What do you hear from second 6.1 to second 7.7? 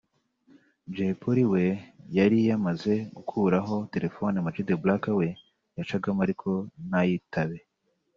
ariko ntayitabe